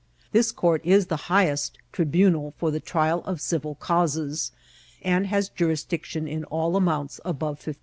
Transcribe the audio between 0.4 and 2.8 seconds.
court is the highest tribunal for the